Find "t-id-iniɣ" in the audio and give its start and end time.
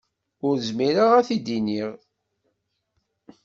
1.27-1.89